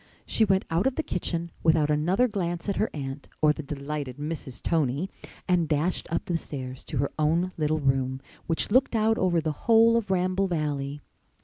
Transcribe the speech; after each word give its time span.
She 0.25 0.43
went 0.45 0.65
out 0.71 0.87
of 0.87 0.95
the 0.95 1.03
kitchen 1.03 1.51
without 1.61 1.91
another 1.91 2.27
glance 2.27 2.67
at 2.67 2.77
her 2.77 2.89
aunt 2.91 3.29
or 3.39 3.53
the 3.53 3.61
delighted 3.61 4.17
Mrs. 4.17 4.59
Tony 4.59 5.11
and 5.47 5.69
dashed 5.69 6.07
up 6.11 6.25
the 6.25 6.37
stairs 6.37 6.83
to 6.85 6.97
her 6.97 7.11
own 7.19 7.51
little 7.55 7.77
room 7.81 8.19
which 8.47 8.71
looked 8.71 8.95
out 8.95 9.19
over 9.19 9.39
the 9.39 9.51
whole 9.67 9.95
of 9.97 10.09
Ramble 10.09 10.47
Valley. 10.47 11.03